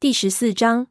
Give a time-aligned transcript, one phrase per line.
[0.00, 0.86] 第十四章，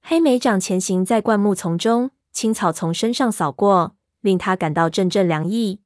[0.00, 5.80] 黑莓长前行在灌木丛中，青草从身上扫过，令他感到阵阵凉意。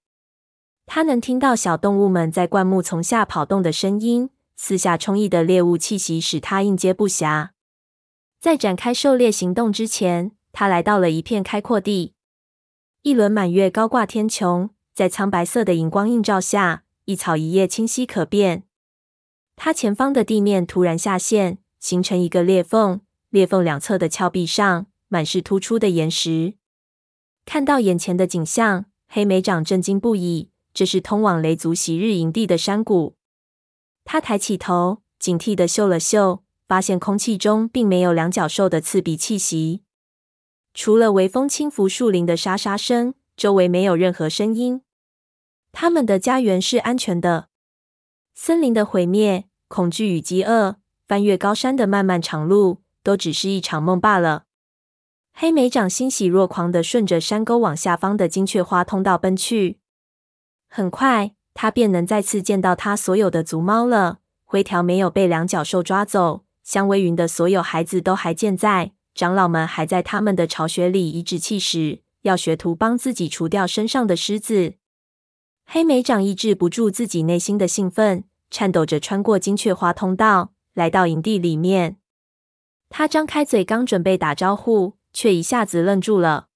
[0.85, 7.53] 他能听到小动物们在灌木丛下跑动的声音，四下充溢的猎物气息使他应接不暇。
[8.39, 12.13] 在展开狩猎行动之前，他来到了一片开阔地。
[13.01, 18.65] 一轮满月高挂天穹，在苍白色的荧光映照下，一草一叶清晰可辨。
[19.57, 21.57] 他前方的地面突然下陷。
[21.85, 26.55] 形成一个裂缝，裂缝两侧的峭壁上满是突出的岩石。
[27.45, 30.49] 看到眼前的景象，黑莓长震惊不已。
[30.73, 33.17] 这是通往雷族昔日营地的山谷。
[34.03, 39.83] 他抬起头，警惕地嗅了嗅，发现空气中并没有两脚兽的刺鼻气息。
[40.73, 44.81] 除了微风轻拂树林的沙沙声，周围没有任何声音。
[45.71, 47.51] 他们的家园是安全的。
[48.35, 50.79] 森林的毁灭、恐惧与饥饿。
[51.15, 54.47] 翻越高山的漫漫长路，都只是一场梦罢了。
[55.33, 59.79] 黑莓长欣喜若狂地顺着山沟往下方的金雀花通道奔去。
[60.69, 64.19] 很快，他便能再次见到他所有的族猫了。
[64.45, 74.75] 灰条没有被两脚兽抓走，香薇云的所有孩子都还健在，长老们还在他们的巢穴里颐指气使，要学徒帮自己除掉身上的虱子。
[75.65, 80.54] 黑莓长抑制不住自己内心的兴奋，颤抖着穿过金雀花通道。
[80.75, 81.97] 来到营地里面，
[82.89, 86.49] 他张开嘴刚准备打招呼，却一下子愣住了。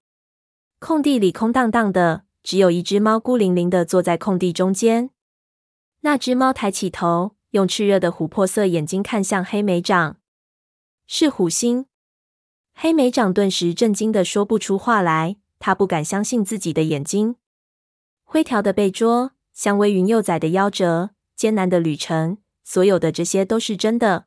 [0.80, 5.10] 空地里空荡荡的，只有一只猫孤零零的坐在空地中间。
[6.00, 10.18] 那只猫抬起头，用炽热的琥珀色眼睛看向黑莓长，
[11.06, 11.86] 是虎星。
[12.74, 17.36] 黑莓长顿时震惊的说不出话来，他不敢相信自己的眼睛。
[18.22, 22.38] 灰条的背捉，香微云幼崽的夭折，艰难的旅程。
[22.70, 24.26] 所有的这些都是真的。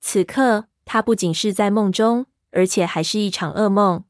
[0.00, 4.02] 此刻，他不仅是在梦中，而且还是一场噩梦。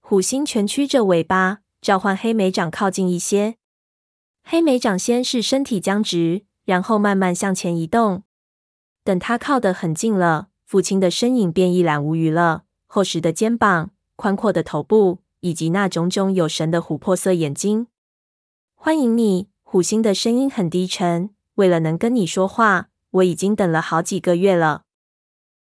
[0.00, 3.56] 虎星蜷曲着尾巴，召唤黑莓长靠近一些。
[4.42, 8.24] 黑莓长先是身体僵直，然后慢慢向前移动。
[9.02, 12.64] 等他靠得很近了，父亲的身影便一览无余了。
[12.86, 17.86] 厚实的肩膀，宽阔的头部，以及那炯炯有神的琥珀色眼睛。
[18.74, 21.30] 欢迎你，虎星的声音很低沉。
[21.58, 24.84] 为了能跟你说话，我已经等了好几个月了。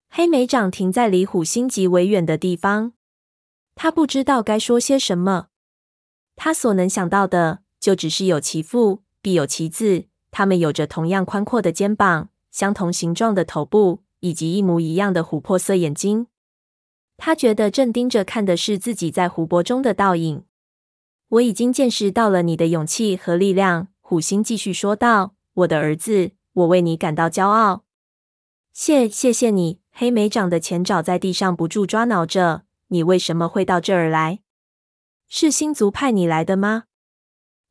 [0.08, 2.94] 黑莓长停在离虎星极为远的地方，
[3.76, 5.48] 他不知道该说些什么。
[6.34, 16.26] 他所能想到的，就只是有其父必有其子，他们有着同样宽阔的肩膀、相同形状的头部，以及一模一样的琥珀色眼睛。
[17.16, 20.44] 他觉得正盯着看的是自己在湖泊中的倒影。
[21.28, 25.36] 我已经见识到了你的勇气和力量，虎星继续说道。
[25.54, 27.84] 我的儿子，我为你感到骄傲。
[28.72, 32.62] 谢谢谢你，黑莓长的前爪在地上不住抓挠着。
[32.88, 34.40] 你为什么会到这儿来？
[35.28, 36.84] 是星族派你来的吗？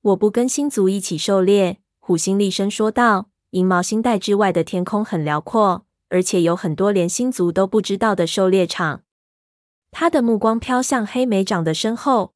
[0.01, 1.79] 我不跟星族一起狩猎。
[1.99, 3.29] 虎星厉声说道。
[3.51, 9.03] 银毛星带之外的天空很辽阔，而且有很多连星族都不知道的狩猎场。
[9.91, 12.33] 他的目光飘向黑莓长的身后。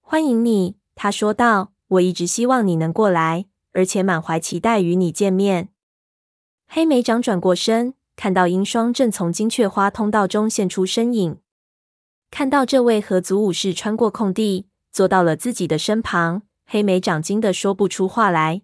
[0.00, 1.72] 欢迎你，他说道。
[1.88, 3.46] 我一直希望你能过来。
[3.72, 5.68] 而且满怀期待与你见面。
[6.66, 11.38] 黑莓长转过身，看到鹰双正从金雀花通道中现出身影。
[12.30, 18.62] 看到这位合族武士穿过空地，坐到了自己的身旁，黑莓长惊得说不出话来。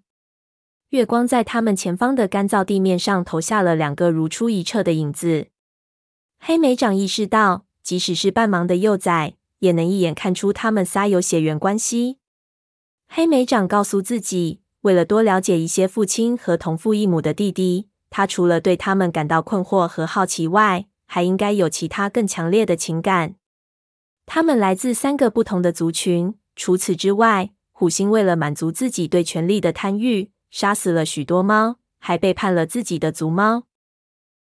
[0.91, 5.49] 月光在他们前方的干燥地面上投下了两个如出一辙的影子。
[6.39, 12.19] 黑莓长意识到，即使是半盲的幼崽，也能一眼看出他们仨有血缘关系。
[13.09, 14.61] 黑莓长告诉自己。
[14.85, 23.37] 为了多了解一些父亲和同父异母的弟弟，他除了对他们感到困惑和好奇外，还应该有其他更强烈的情感。
[24.27, 26.35] 他们来自三个不同的族群。
[26.55, 33.65] 除此之外，虎星为了满足自己对权力的贪欲，杀死了许多猫，还背叛了自己的族猫。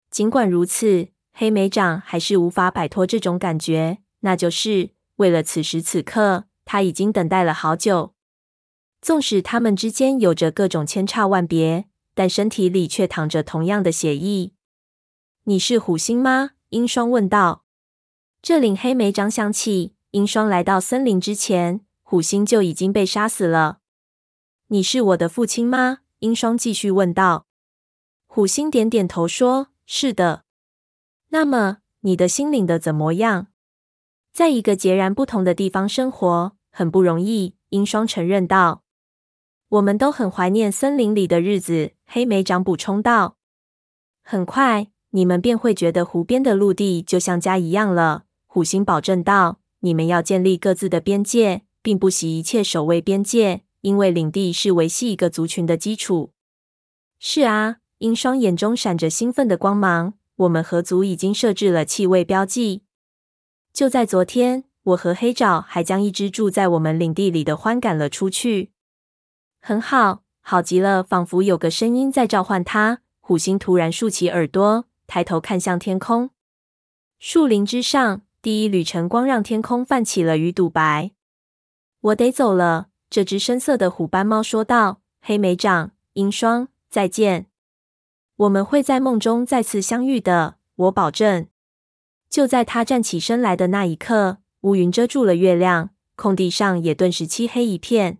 [0.09, 8.15] 尽管如此，黑莓长还是无法摆脱这种感觉，那就是为了此时此刻，他已经等待了好久。
[9.01, 14.51] 纵使他们之间有着各种千差万别，但身体里却淌着同样的血液。
[15.45, 16.51] 你是虎星吗？
[16.69, 17.65] 鹰双问道。
[18.43, 23.79] 这令黑莓长想起，鹰双来到森林之前，虎星就已经被杀死了。
[24.67, 25.99] 你是我的父亲吗？
[26.19, 27.47] 鹰双继续问道。
[28.27, 30.43] 虎星点点头说：“是的。”
[31.29, 33.47] 那么你的心灵的怎么样？
[34.31, 37.55] 在一个截然不同的地方生活，很不容易。
[37.69, 38.83] 鹰双承认道。
[39.71, 43.37] 我们都很怀念森林里的日子，黑莓长补充道。
[44.21, 56.33] 很快，你们便会觉得湖边的陆地就像家一样了。”虎星保证道：“你们要建立各自的边界，并不惜一切守卫边界，因为领地是维系一个族群的基础。”
[57.17, 60.15] 是啊，鹰双眼中闪着兴奋的光芒。
[60.35, 62.81] 我们合族已经设置了气味标记。
[63.71, 68.71] 就在昨天，我和黑爪还将一只住在我们领地里的獾赶了出去。
[69.63, 73.01] 很好，好极了，仿佛有个声音在召唤他。
[73.19, 76.31] 虎星突然竖起耳朵，抬头看向天空。
[77.19, 81.11] 树林之上，第一缕晨光让天空泛起了鱼肚白。
[82.01, 85.01] 我得走了，这只深色的虎斑猫说道。
[85.21, 87.45] 黑莓长，鹰双，再见。
[88.37, 91.45] 我们会在梦中再次相遇的，我保证。
[92.27, 98.17] 就在他站起身来的那一刻，乌云遮住了月亮，空地上也顿时漆黑一片。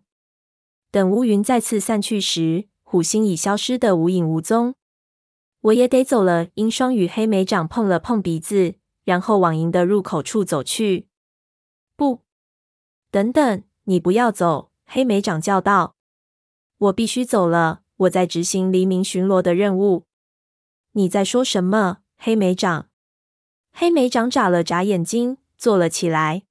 [0.91, 4.75] 等乌云再次散去时，虎星已消失得无影无踪。
[5.61, 6.49] 我也得走了。
[6.55, 11.07] 鹰双与黑莓长碰了碰鼻子，然后往营的入口处走去。
[11.95, 12.23] 不，
[13.09, 14.71] 等等，你不要走！
[14.85, 15.95] 黑莓长叫道。
[16.77, 20.05] 我必须走了，我在执行黎明巡逻的任务。
[20.93, 22.89] 你在说什么，黑莓长？
[23.71, 26.43] 黑莓长眨了眨眼睛，坐了起来。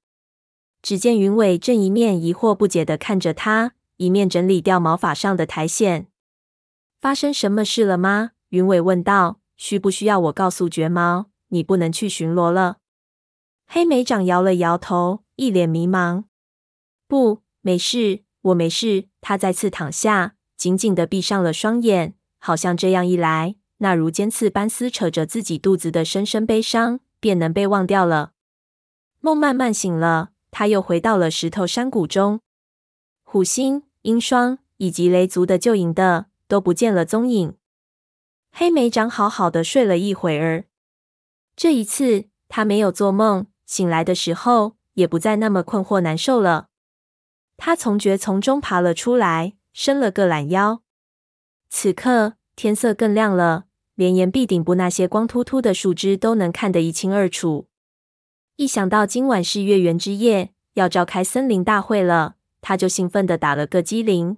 [0.81, 6.07] 只见云尾正一面疑惑不解的看着他，一面整理掉毛发上的苔藓。
[6.99, 8.31] 发生什么事了吗？
[8.49, 9.37] 云尾问道。
[9.57, 12.77] 需不需要我告诉绝毛，你不能去巡逻了？
[13.67, 16.23] 黑莓长摇了摇头，一脸迷茫。
[17.07, 19.05] 不，没事，我没事。
[19.21, 28.31] 他再次躺下，紧紧的闭上了双眼，好像这样一来，那如尖刺般撕扯着自己肚子的深深悲伤，便能被忘掉了。
[29.19, 32.41] 梦慢慢醒了，他又回到了石头山谷中。
[33.21, 37.55] 虎星、鹰霜以及雷族的旧营的都不见了踪影。
[38.51, 40.65] 黑莓长好好的睡了一会儿，
[41.55, 46.67] 这一次他没有做梦，醒来的时候也不再那么困惑难受了。
[47.57, 50.81] 他从蕨丛中爬了出来，伸了个懒腰。
[51.69, 53.65] 此刻天色更亮了。
[53.95, 57.67] 连岩壁顶部那些光秃秃的树枝都能看得一清二楚。
[58.55, 64.37] 一想到今晚是月圆之夜，要召开森林大会了，他就兴奋地打了个激灵。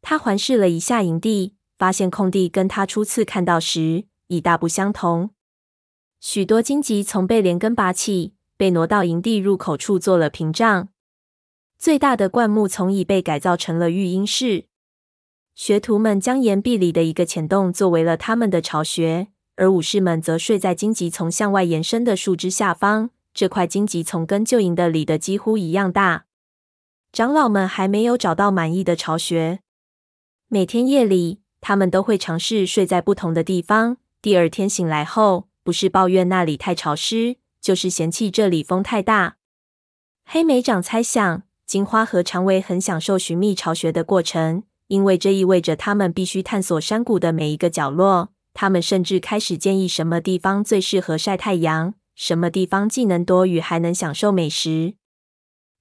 [0.00, 5.30] 他环视了一下营地，发现空地跟他初次看到时已大不相同。
[6.20, 10.88] 许多荆棘丛被连根拔起，被挪到营地入口处做了屏障。
[11.78, 14.66] 最大的灌木丛已被改造成了育婴室。
[15.54, 23.10] 学徒们将岩壁里的一个浅洞作为了他们的巢穴，而武士们则睡在荆棘丛向外延伸的树枝下方。
[23.34, 26.26] 这块荆棘丛跟旧营的里的几乎一样大。
[27.12, 29.60] 长老们还没有找到满意的巢穴。
[30.48, 33.98] 每天夜里，他们都会尝试睡在不同的地方。
[34.22, 39.36] 第二天醒来后，不是抱怨那里太潮湿，就是嫌弃这里风太大。
[40.24, 44.62] 黑莓长猜想，金花和长尾很享受寻觅巢穴的过程。
[44.86, 48.30] 因为这意味着他们必须探索山谷的每一个角落。
[48.54, 54.94] 他们甚至开始建议什么地方最适合晒太阳，什么地方既能躲雨还能享受美食。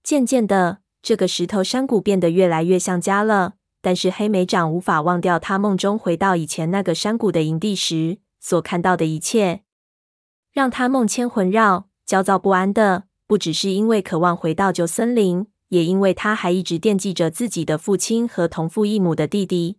[0.04, 3.54] 渐渐的，这个石头山谷变得越来越像家了。
[3.82, 9.64] 但是黑莓长无法忘掉他梦中回到以前那个山谷的营地时所看到的一切，
[10.52, 15.48] 让他梦牵魂绕、焦躁不安的，不只是因为渴望回到旧森林。
[15.70, 19.78] 也因为他还一直惦记着自己的父亲和同父异母的弟弟。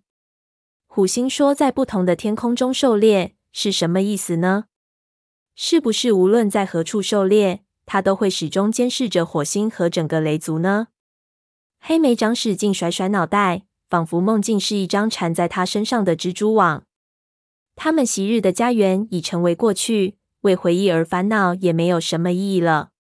[0.86, 4.64] 虎星说：“在不同的天空中狩猎是什么意思呢？
[5.54, 10.88] 是不是无论在何处狩猎，他都会始终监视着火星和整个雷族呢？”
[11.84, 16.84] 黑莓长使劲甩甩脑袋，仿佛梦境是一张缠在他身上的蜘蛛网。
[17.74, 22.90] 他们昔日的家园已成为过去，为回忆而烦恼也没有什么意义了。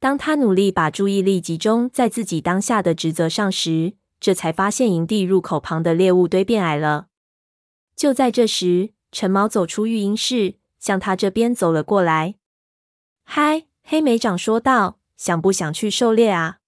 [0.00, 7.06] 当他努力把注意力集中在自己当下的职责上时，这才发现营地入口旁的猎物堆变矮了。
[7.94, 12.34] 就在这时，陈毛走出育婴室，向他这边走了过来。
[13.22, 16.58] “嗨！”黑莓长说道，“想不想去狩猎啊？”“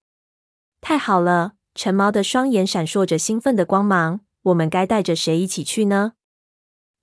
[0.87, 4.19] 太好了！”陈毛的双眼闪烁着兴奋的光芒。
[4.43, 6.13] “我们该带着谁一起去呢？”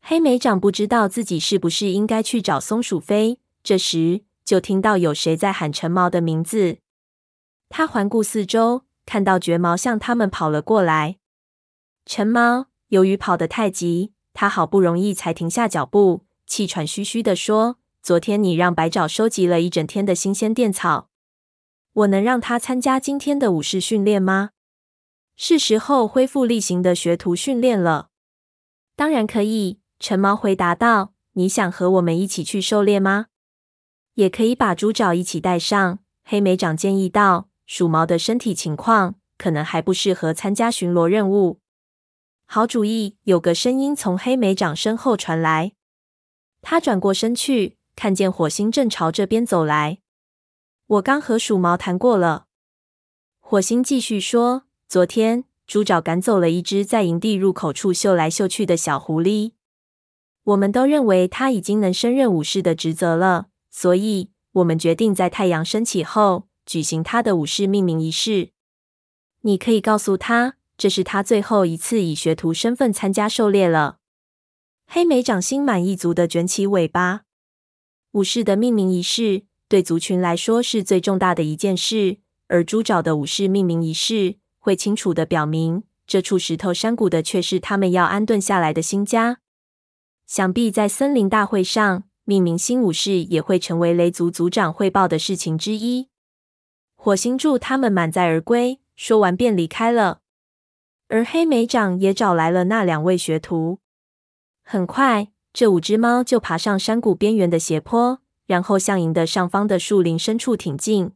[0.01, 3.41] 黑莓长不知道自己是不是应该去找松鼠飞。
[3.65, 6.79] 这时，就听到有谁在喊陈毛的名字。
[7.69, 11.17] 他环顾四周，看到绝毛向他们跑了过来。
[12.07, 21.09] 陈毛由于跑得太急，他好不容易才停下脚步，气喘吁吁地说：“昨天你让白爪收集了一整天的新鲜电草，
[21.93, 24.51] 我能让他参加今天的武士训练吗？
[25.37, 28.09] 是时候恢复例行的学徒训练了。
[28.97, 31.13] ”“当然可以。”陈毛回答道。
[31.35, 33.29] 你想和我们一起去狩猎吗？
[34.15, 37.49] 也可以把猪爪一起带上。”黑莓长建议道。
[37.65, 41.61] 鼠毛的身体情况可能还不适合参加巡逻任务。
[42.45, 43.17] 好主意！
[43.23, 45.73] 有个声音从黑莓长身后传来。
[46.61, 50.02] 他转过身去，看见火星正朝这边走来。
[50.93, 52.47] 我刚和鼠毛谈过了。
[53.41, 59.53] 火星继续说：“昨天猪爪赶走了一只在营地入口处嗅来嗅去的小狐狸。
[60.43, 68.51] 我们都认为它已经能胜任武士的职责了，所以我们决定在太阳升起后举行它的武士命名仪式。
[69.41, 73.97] 你可以告诉他，这是他最后一次以学徒身份参加狩猎了。”
[74.87, 77.23] 黑莓掌心满意足地卷起尾巴。
[78.11, 89.39] 武士的命名仪式对族群来说是最重大的一件事，而猪爪的武士命名仪式会清楚地表明，这处石头山谷的却是他们要安顿下来的新家。
[90.27, 96.11] 想必在森林大会上，命名新武士也会成为雷族族长汇报的事情之一。
[96.95, 100.21] 火星祝他们满载而归，说完便离开了。
[101.09, 103.79] 而黑莓长也找来了那两位学徒。
[104.63, 108.22] 很快，这五只猫就爬上山谷边缘的斜坡，
[108.53, 111.13] 然后向营的上方的树林深处挺进。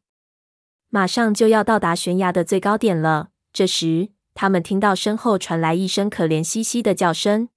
[0.89, 3.29] 马上就要到达悬崖的最高点了。
[3.53, 7.51] 这时，他们听到身后传来一声可怜兮兮的叫声：“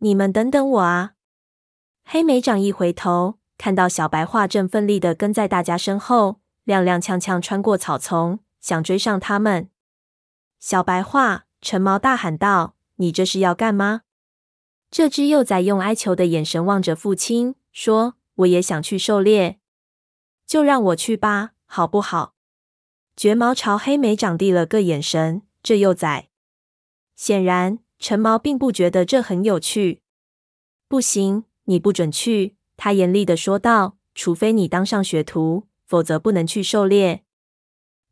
[0.00, 1.12] 你们等等我啊！”
[2.08, 9.68] 黑莓长一回头，看到小白桦正奋力的跟在大家身后，踉踉跄跄穿过草丛，想追上他们。
[10.58, 14.02] 小白桦，橙毛大喊道：“你这是要干吗？”
[14.90, 19.58] 这只幼崽用哀求的眼神望着父亲，说：“我也想去狩猎，
[20.46, 22.34] 就让我去吧，好不好？”
[23.16, 25.42] 绝毛朝黑莓长递了个眼神。
[25.62, 26.28] 这幼崽
[27.16, 30.02] 显然，陈毛并不觉得这很有趣。
[30.86, 37.24] “不行，你不准去！”他严厉地说道，“除非你当上学徒，否则不能去狩猎。”“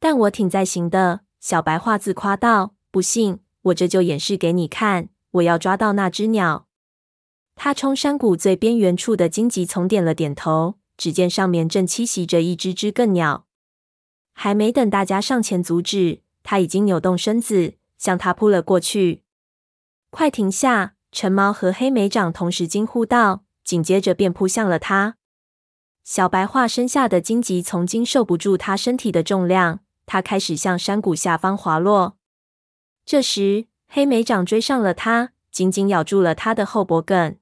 [0.00, 6.66] 但我挺在行的。”小白樺自夸道，“不信，我这就演示给你看。”我要抓到那只鸟。
[7.56, 13.46] 他冲山谷最边缘处的荆棘丛点了点头，只见上面正栖息着一只只更鸟。
[14.32, 19.22] 还没等大家上前阻止，他已经扭动身子向他扑了过去。
[20.10, 20.94] 快停下！
[21.10, 25.16] 橙毛和黑莓长同时惊呼道，紧接着便扑向了他。
[26.02, 32.18] 小白化身下的荆棘丛经受不住他身体的重量，他开始向山谷下方滑落。
[33.06, 37.36] 这时，黑莓长追上了他，紧紧咬住了他的后脖梗。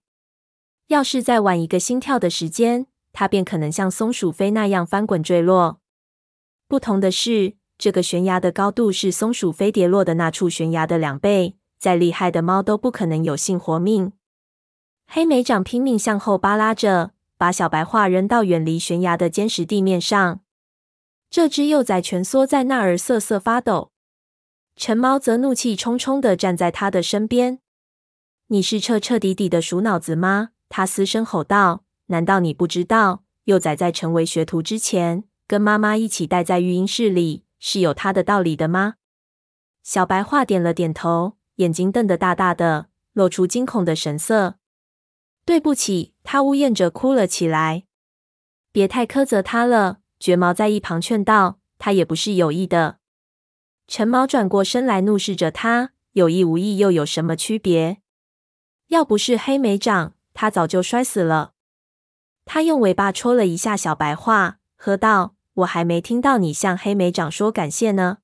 [0.92, 5.80] 要是再晚一个心跳的时间，它便可能像松鼠飞那样翻滚坠落。
[6.68, 11.56] 不同的是，这个悬崖的高度是松鼠飞跌落的那处悬崖的两倍。
[11.78, 14.12] 再厉害的猫都不可能有幸活命。
[15.06, 20.40] 黑莓长拼命向后扒拉着，把小白桦扔到远离悬崖的坚实地面上。
[21.28, 23.90] 这只幼崽蜷缩在那儿瑟瑟发抖。
[24.76, 27.58] 橙猫则怒气冲冲地站在他的身边。
[28.48, 31.84] “你是彻彻底底的鼠脑子吗？”他嘶声吼道。
[32.08, 38.94] “难道你不知道，幼崽在成为学徒之前，跟妈妈一起待在育婴室里是有他的道理的吗？”
[39.84, 44.56] 小白话点了点头，眼睛瞪得大大的，露出惊恐的神色。
[45.44, 47.84] “对不起。”他呜咽着哭了起来。
[48.72, 52.98] “别太苛责他了。”绝毛在一旁劝道，“他也不是有意的。”
[53.88, 57.98] 陈毛转过身来，怒视着他，有意无意又有什么区别？
[58.86, 61.52] 要不是黑莓长，他早就摔死了。
[62.44, 68.18] 他用尾巴戳了一下小白樺，喝道：“我还没听到你向黑莓长说感谢呢。”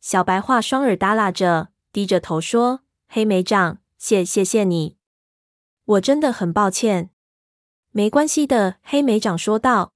[0.00, 4.96] 小白樺双耳耷拉着，低着头说：“黑莓长，谢谢谢你，
[5.84, 7.10] 我真的很抱歉。”
[7.90, 9.92] 没关系的，黑莓长说道。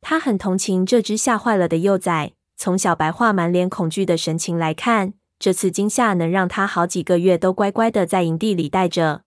[0.00, 2.32] 他很同情这只吓坏了的幼崽。
[2.56, 9.22] 从小白樺满脸恐惧的神情来看，这次惊吓能让他好几个月都乖乖的在营地里待着。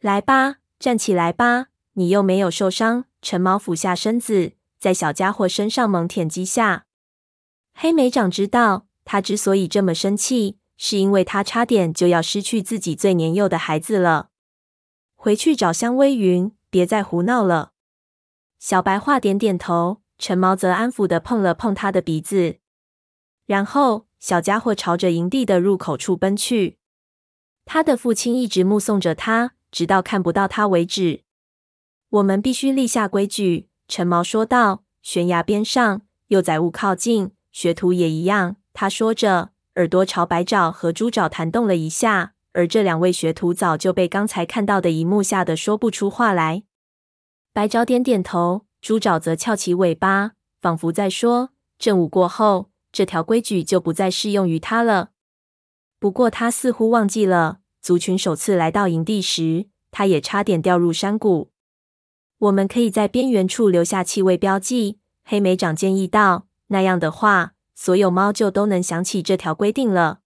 [0.00, 3.04] 来吧，站起来吧，你又没有受伤。
[3.22, 6.86] 陈毛俯下身子，在小家伙身上猛舔几下。
[7.74, 14.30] 黑莓长知道，他之所以这么生气，是因为他差点就要失去自己最年幼的孩子了。
[15.14, 17.72] 回去找香微云，别再胡闹了。
[18.58, 20.02] 小白话点点头。
[20.18, 22.56] 陈毛则安抚的碰了碰他的鼻子，
[23.44, 26.78] 然后小家伙朝着营地的入口处奔去。
[27.66, 31.20] 他的父亲一直目送着他，直到看不到他为止。
[32.08, 34.84] 我们必须立下规矩，陈毛说道。
[35.02, 38.56] 悬崖边上，幼崽勿靠近，学徒也一样。
[38.72, 46.62] 他说着，耳朵朝白爪和猪爪弹动了一下，而这两位学徒早就被刚才看到的一幕吓得说不出话来。
[47.52, 55.10] 白爪点点头，猪爪则翘起尾巴，仿佛在说：“正午过后，这条规矩就不再适用于他了。”
[56.00, 61.52] 不过，他似乎忘记了，族群首次来到营地时，他也差点掉入山谷。
[62.38, 66.48] 我们可以在边缘处留下气味标记，黑莓长建议道。
[66.66, 70.18] 那样的话，所有猫就都能想起这条规定了。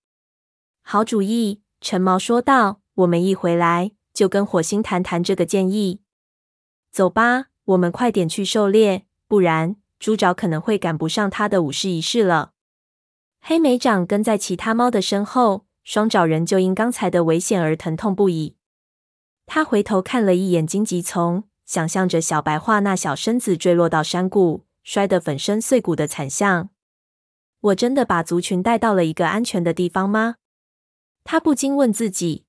[0.80, 2.80] 好主意，陈毛说道。
[2.94, 6.00] 我们一回来就跟火星谈谈这个建议。
[6.90, 12.52] 走吧，我们快点去狩猎，不然猪爪可能会赶不上他的武士仪式了。
[13.42, 18.56] 黑莓长跟在其他猫的身后，双爪人就因刚才的危险而疼痛不已。
[19.46, 26.70] 他回头看了一眼荆棘丛，想象着小白桦那小身子坠落到山谷，摔得粉身碎骨的惨象。
[27.60, 30.37] 我真的把族群带到了一个安全的地方吗？
[31.25, 32.44] 他不禁问自己。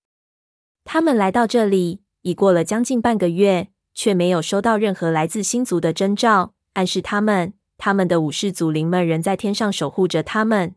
[0.84, 3.70] 他们来到这里已过了将近半个月。
[3.94, 10.76] 却没有收到任何来自星族的征兆，暗示他们他们的武士祖灵们仍在天上守护着他们。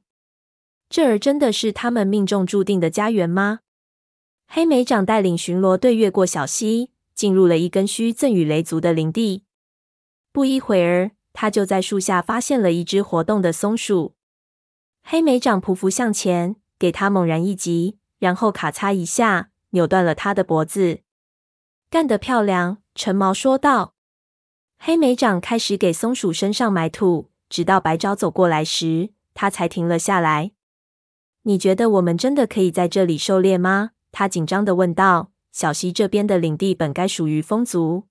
[0.89, 3.61] 这儿真的是他们命中注定的家园吗？
[4.47, 9.45] 黑莓长带领巡逻队越过小溪，进入了一根须赠与雷族的领地。
[10.31, 14.15] 不一会儿，他就在树下发现了一只活动的松鼠。
[15.03, 21.01] 黑莓长匍匐向前，给他猛然一击，然后咔嚓一下扭断了他的脖子。
[21.91, 22.79] 干得漂亮！
[22.95, 23.95] 陈毛说道。
[24.79, 30.53] 黑莓长开始给松鼠身上埋土，直到白爪走过来时，他才停了下来。
[31.45, 33.93] 你觉得我们真的可以在这里狩猎吗？
[34.13, 35.31] 他紧张的问道。
[35.53, 38.09] 小溪这边的领地本该属于风族，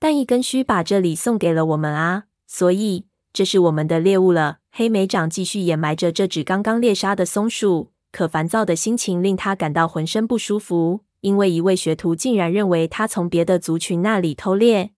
[0.00, 4.58] 但一根须把这里送给了我们啊，所以这是我们的猎物了。
[4.72, 11.04] 黑莓长继续掩埋着这只刚刚猎杀的松鼠，可烦躁的心情令他感到浑身不舒服。
[11.20, 14.90] 因为一位学徒竟然认为他从别的族群那里偷猎，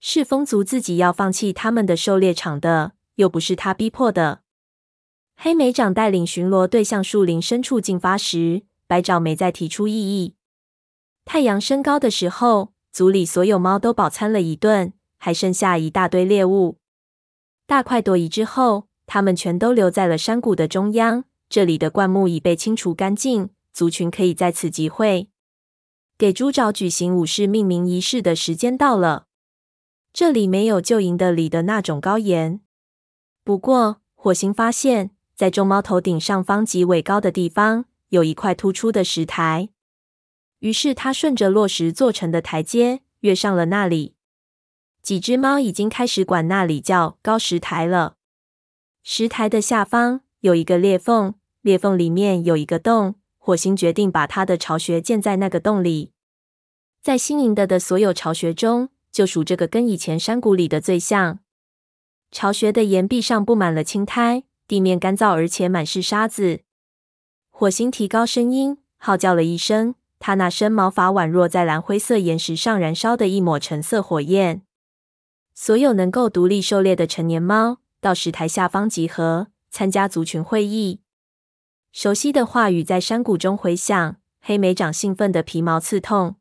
[0.00, 4.40] 是风族自己要放弃他们的狩猎场的，又不是他逼迫的。
[5.36, 10.34] 黑莓长带领巡逻队向树林深处进发时，白爪没再提出异议。
[11.24, 16.78] 太阳升高的时候，族里所有猫都饱餐了一顿，还剩下一大堆猎物。
[17.66, 23.50] 大快朵颐之后，他们全都留在了山谷的中央，这里的灌木已被清除干净。
[23.72, 25.28] 族群可以在此集会，
[26.16, 29.26] 给猪爪举行武士命名仪式的时间到了。
[30.14, 32.60] 这里没有旧营的里的那种高岩，
[33.44, 39.68] 不过火星发现，在众猫头顶上方几尾高的地方，有一块突出的石台。
[40.60, 44.14] 于是他顺着落石做成的台阶，跃上了那里。
[45.02, 48.16] 几只猫已经开始管那里叫高石台了。
[49.02, 53.16] 石台的下方有一个裂缝，裂缝里面有一个洞。
[53.36, 56.10] 火星决定把他的巢穴建在那个洞里。
[57.00, 61.38] 在新营的的所有巢穴中，就属这个跟以前山谷里的最像。
[62.32, 66.60] 巢穴的岩壁上布满了青苔，地面干燥而且满是沙子。
[67.50, 74.62] 火星提高声音号叫了一声，他那身毛发宛若在蓝灰色岩石上燃烧的一抹橙色火焰。
[75.54, 81.00] 所有能够独立狩猎的成年猫到石台下方集合，参加族群会议。
[81.92, 86.36] 熟悉的话语在山谷中回响，黑莓长兴奋的皮毛刺痛。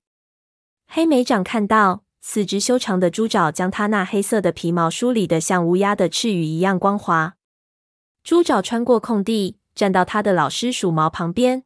[0.88, 7.35] 黑莓长看到四只修长的猪爪将它那黑色的皮毛梳理得像乌鸦的翅羽一样光滑。
[8.26, 11.64] 猪爪穿过空地，站到他的老师鼠毛旁边。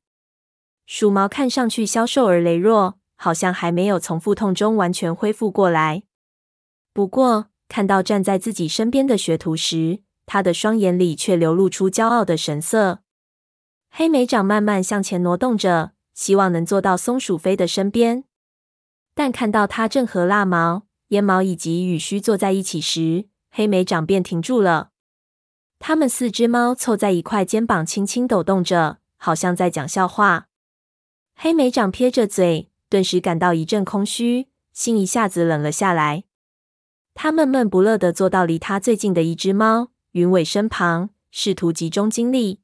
[0.85, 6.03] 鼠毛看上去消瘦而羸弱，好像还没有从腹痛中完全恢复过来。
[6.93, 13.03] 不过，看到站在自己身边的学徒时，他的双眼里却流露出骄傲的神色。
[13.89, 18.25] 黑莓长慢慢向前挪动着，希望能坐到松鼠飞的身边。
[19.15, 24.89] 但看到它正和蜡毛、烟毛以及羽须坐在一起时，黑莓长便停住了。
[25.79, 30.47] 它们四只猫凑在一块，肩膀轻轻抖动着，好像在讲笑话。
[31.35, 36.25] 黑莓长撇着嘴，顿时感到一阵空虚，心一下子冷了下来。
[37.15, 42.59] 他闷闷不乐地坐到离他最近的一只猫云尾身旁，试图集中精力。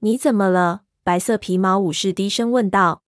[0.00, 0.82] 你怎么了？
[1.02, 3.02] 白色皮毛武士低声问道。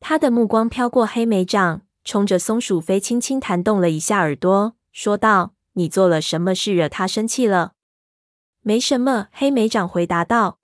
[0.00, 7.74] 他的目光飘过黑莓掌，冲着松鼠飞轻轻弹动了一下耳朵，说道：“你做了什么事惹他生气了
[8.62, 10.58] ？”“没什么。”黑莓长回答道。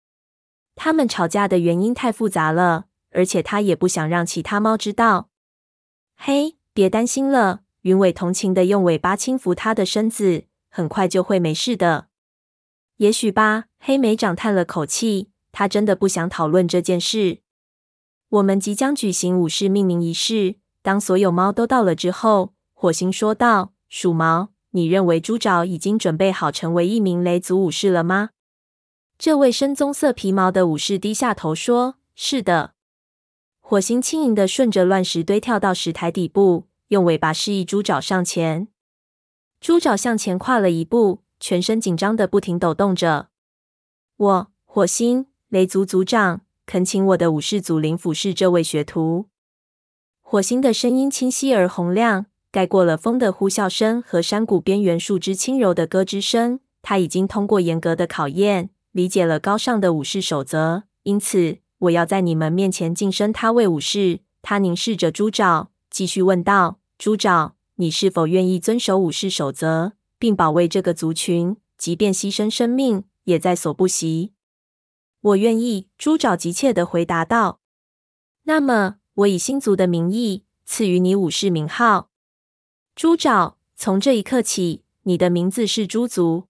[0.75, 5.29] 他们吵架的原因太复杂了，而且他也不想让其他猫知道。
[6.15, 7.61] 嘿，别担心了。
[7.81, 12.07] 云尾同情的用尾巴轻抚他的身子，很快就会没事的。
[12.97, 13.65] 也许吧。
[13.79, 15.29] 黑莓长叹了口气。
[15.51, 17.39] 他真的不想讨论这件事。
[18.27, 20.55] 我们即将举行武士命名仪式。
[20.81, 28.31] 当所有猫都到了之后，火星说道：“鼠毛，你认为猪爪已经准备好成为一名雷族武士了吗？”
[29.17, 32.73] 这位深棕色皮毛的武士低下头说：“是的。”
[33.61, 38.67] 火星轻盈地顺着乱石堆跳到石台底部，用尾巴示意猪爪上前。
[39.61, 43.29] 猪爪向前跨了一步，全身紧张的不停抖动着。
[44.17, 49.29] 我，火星，雷族族长，恳请我的武士祖灵俯视这位学徒。
[50.21, 52.25] 火星的声音清晰而洪亮，
[52.55, 56.61] 盖过了风的呼啸声和山谷边缘树枝轻柔的咯吱声。
[56.81, 61.57] 他已经通过严格的考验，理解了高尚的武士守则，因此。
[61.79, 64.21] 我要在你们面前晋升他为武士。
[64.41, 74.31] 他凝视着猪爪，继续问道：“猪爪，你是否愿意遵守武士守则，并保卫这个族群，即便牺牲生命也在所不惜
[75.19, 77.59] ？”“我愿意。”猪爪急切地回答道。
[78.47, 82.11] “那么，我以星族的名义赐予你武士名号。
[82.95, 86.47] 猪爪，从这一刻起，你的名字是猪族。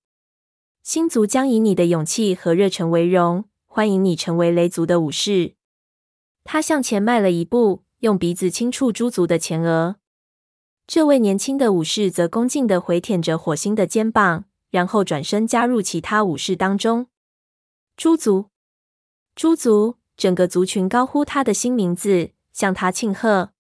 [0.84, 5.55] 星族将以你的勇气和热忱为荣。”欢迎你成为雷族的武士。
[6.45, 9.97] 他向前迈了一步，用鼻子轻触猪族的前额。
[10.88, 17.08] 这位年轻的武士则恭敬地回舔着火星的肩膀，然后转身加入其他武士当中。
[17.97, 18.45] 猪族，
[19.36, 23.51] 猪族，整个族群高呼他的新名字，向他庆贺。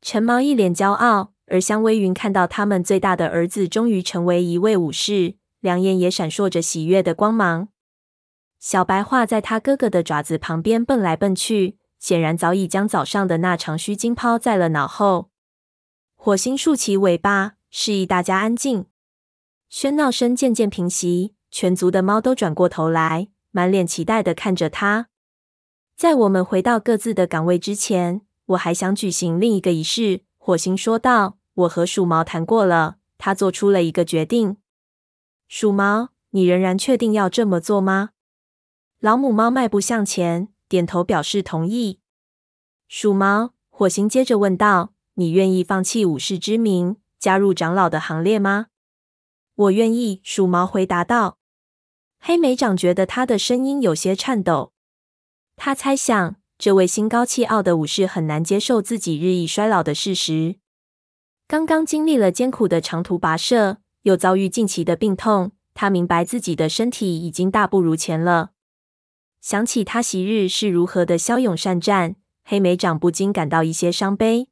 [0.00, 7.68] 陈毛一脸骄傲，而香微云看到他们最大的儿子终于成为一位武士，两眼也闪烁着喜悦的光芒。
[8.58, 15.30] 小白画在他哥哥的爪子旁边蹦来蹦去，显然早已将早上的那场虚惊抛在了脑后。
[16.16, 18.86] 火星竖起尾巴，示意大家安静。
[19.70, 25.08] 喧闹声渐渐平息，全族的猫都转过头来，满脸期待的看着他。
[25.96, 30.25] 在我们回到各自的岗位之前，我还想举行另一个仪式。
[30.46, 34.58] 火星说道：“我和鼠毛谈过了，他做出了一个决定。
[35.48, 38.10] 鼠毛，你仍然确定要这么做吗？”
[39.02, 41.98] 老母猫迈步向前，点头表示同意。
[42.86, 48.66] 鼠毛，火星接着问道：“你愿意放弃武士之名，加入长老的行列吗
[49.56, 51.38] ？”“我愿意。”鼠毛回答道。
[52.20, 54.72] 黑莓长觉得他的声音有些颤抖。
[55.56, 60.56] 他猜想，这位心高气傲的武士很难接受自己日益衰老的事实。
[61.46, 68.52] 刚刚经历了艰苦的长途跋涉，又遭遇近期的病痛，他明白自己的身体已经大不如前了。
[69.40, 74.48] 想起他昔日是如何的骁勇善战，黑莓长不禁感到一些伤悲。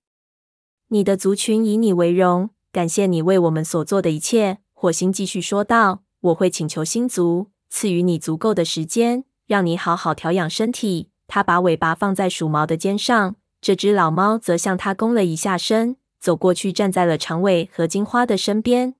[0.88, 4.58] 你的族群以你为荣，感谢你为我们所做的一切。
[4.72, 18.94] 火星继续说道：“我会请求星族赐予你足够的时间，让你好好调养身体。”他把尾巴放在鼠毛的肩上，这只老猫则向他躬了一下身，走过去站在了长尾和金花的身边。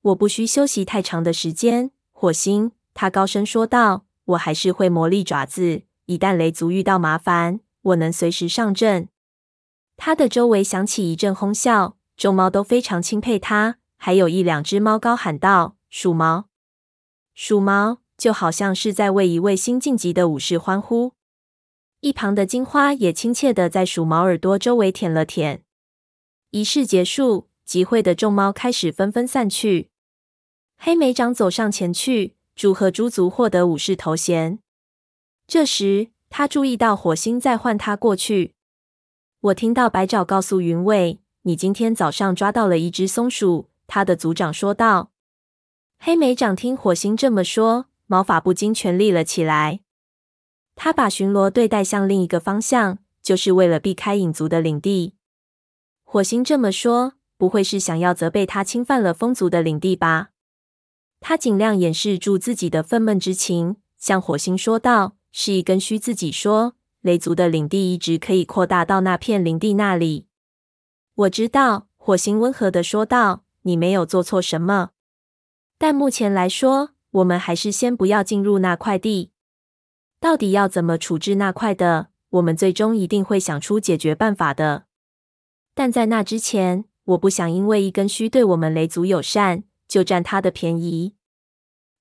[0.00, 4.04] 我不需休息太长的时间，火星，他高声说道。
[4.26, 9.08] 我还是会磨利爪子，一旦雷族遇到麻烦，我能随时上阵。
[9.96, 16.44] 他的周围响起一阵哄笑，众猫都非常钦佩他，还有一两只猫高喊道：“鼠毛，
[17.34, 21.14] 鼠毛！”就好像是在为一位新晋级的武士欢呼。
[22.00, 25.62] 一旁的金花也亲切地在鼠毛耳朵周围舔了舔。
[26.50, 29.90] 仪式结束，集会的众猫开始纷纷散去。
[30.78, 32.36] 黑莓长走上前去。
[32.56, 34.58] 祝贺猪族获得武士头衔。
[35.46, 38.54] 这时，他注意到火星在唤他过去。
[39.40, 45.10] 我听到白爪告诉云尾：“你今天早上抓到了一只松鼠。”他的族长说道。
[45.98, 49.80] 黑莓长听火星这么说，毛发不禁全立了起来。
[50.82, 55.12] 他把巡逻队带向另一个方向，就是为了避开影族的领地。
[56.04, 60.30] 火星这么说，不会是想要责备他侵犯了风族的领地吧？
[61.20, 70.28] 他尽量掩饰住自己的愤懑之情，向火星说道：“示意根须自己说，雷族的领地一直可以扩大到那片林地那里。”
[71.14, 74.92] 我知道，火星温和的说道：“你没有做错什么，
[75.76, 79.32] 但目前来说，我们还是先不要进入那块地。
[80.20, 84.84] 到底要怎么处置那块的，我们最终一定会想出解决办法的。
[85.74, 91.16] 但在那之前，我不想因为一根须对我们雷族友善。”就占他的便宜，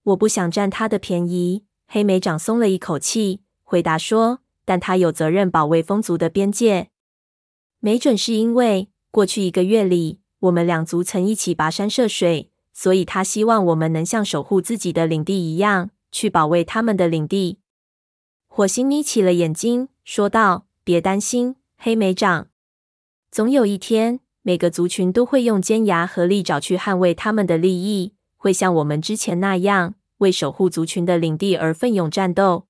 [0.03, 1.65] 我不想占他的便宜。
[1.87, 6.91] 黑莓长松了一口气，回答说：“但他有责任保卫风族的边界。
[7.79, 17.57] 没准是因为过去一个月里，我们两族曾一起跋山涉水，所以他希望我们能像守护自己的领地一样，去保卫他们的领地。”
[18.59, 22.47] 火星眯起了眼睛，说道：“别担心，黑莓长。
[23.31, 32.65] 总有一天，每个族群都会用尖牙和利爪去捍卫他们的利益，会像我们之前那样，为守护族群的领地而奋勇战斗。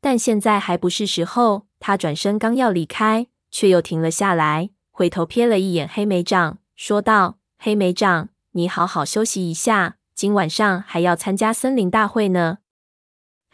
[0.00, 1.68] 但现在还不是时候。
[1.78, 12.58] 他转身刚要离开，却又停了下来，回头瞥了一眼黑莓长，说道：“黑莓长，你好好休息一下，今晚上还要参加森林大会呢。”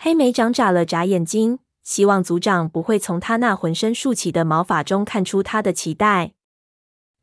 [0.04, 6.32] 黑莓长眨了眨眼睛，希望族长不会从他那浑身竖起的毛发中看出他的期待。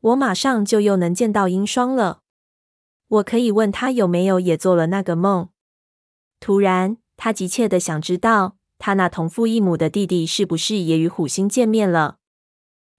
[0.00, 2.22] 我马上就又能见到鹰双了，
[3.06, 5.50] 我可以问他有没有也做了那个梦。
[6.40, 8.56] 突然，他急切的想知道。
[8.78, 12.16] 他那同父异母的弟弟是不是也与虎星见面了？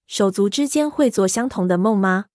[0.06, 2.26] 手足之间会做相同的梦吗？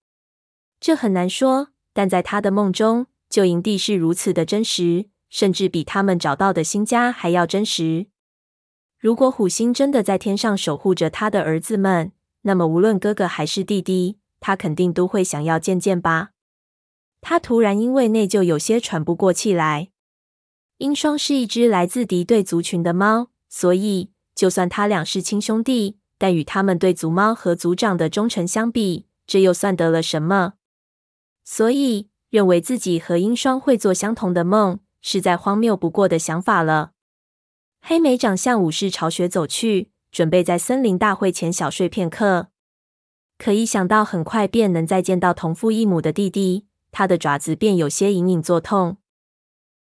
[0.81, 1.69] 这很难说。
[1.93, 8.07] 但在他的梦中，旧营地是如此的真实，甚至比他们找到的新家还要真实。
[8.99, 12.11] 如果虎星真的在天上守护着他的儿子们，
[12.41, 16.29] 那么无论哥哥还是弟弟，他肯定都会想要见见吧。
[17.21, 19.89] 他突然因为内疚有些喘不过气来。
[20.77, 23.29] 英双是一只来自敌对族群的猫。
[23.49, 30.55] 所以，就算他俩是亲兄弟，但与他们对族猫和族长的忠诚相比，这又算得了什么？
[31.45, 36.91] 所以，认为自己和英双会做相同的梦，是再荒谬不过的想法了。
[37.81, 42.47] 黑莓长向武士巢穴走去，准备在森林大会前小睡片刻。
[43.37, 48.97] 可一想到很快便能再见到同父异母的弟弟，他的爪子便有些隐隐作痛。